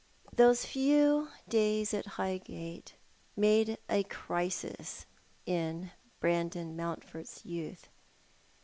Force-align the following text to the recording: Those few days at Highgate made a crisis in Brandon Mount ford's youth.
Those 0.35 0.65
few 0.65 1.27
days 1.47 1.93
at 1.93 2.07
Highgate 2.17 2.95
made 3.37 3.77
a 3.87 4.01
crisis 4.05 5.05
in 5.45 5.91
Brandon 6.19 6.75
Mount 6.75 7.03
ford's 7.07 7.45
youth. 7.45 7.87